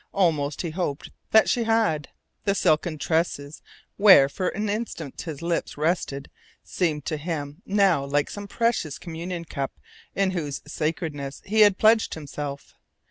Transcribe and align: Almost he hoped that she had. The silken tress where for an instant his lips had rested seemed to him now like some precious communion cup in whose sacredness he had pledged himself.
Almost 0.13 0.63
he 0.63 0.71
hoped 0.71 1.11
that 1.29 1.47
she 1.47 1.65
had. 1.65 2.09
The 2.45 2.55
silken 2.55 2.97
tress 2.97 3.39
where 3.97 4.27
for 4.29 4.47
an 4.47 4.67
instant 4.67 5.21
his 5.21 5.43
lips 5.43 5.73
had 5.73 5.77
rested 5.79 6.31
seemed 6.63 7.05
to 7.05 7.17
him 7.17 7.61
now 7.67 8.03
like 8.05 8.31
some 8.31 8.47
precious 8.47 8.97
communion 8.97 9.45
cup 9.45 9.73
in 10.15 10.31
whose 10.31 10.63
sacredness 10.65 11.43
he 11.45 11.59
had 11.61 11.77
pledged 11.77 12.15
himself. 12.15 12.73